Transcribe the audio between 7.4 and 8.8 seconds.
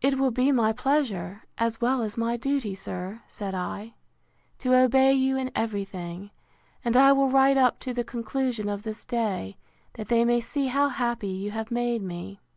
up to the conclusion